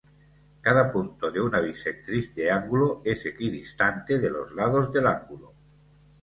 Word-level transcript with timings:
Cada 0.63 0.91
punto 0.91 1.29
de 1.31 1.39
una 1.39 1.59
bisectriz 1.59 2.33
de 2.33 2.49
ángulo 2.49 3.03
es 3.05 3.23
equidistante 3.27 4.17
de 4.17 4.31
los 4.31 4.51
lados 4.55 4.91
del 4.91 5.05
ángulo. 5.05 5.53